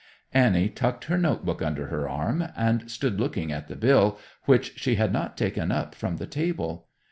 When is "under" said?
1.61-1.85